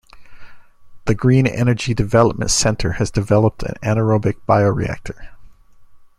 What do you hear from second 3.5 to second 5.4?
an anaerobic bioreactor.